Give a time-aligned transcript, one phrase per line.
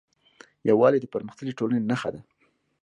[0.69, 2.21] یووالی د پرمختللې ټولنې نښه ده.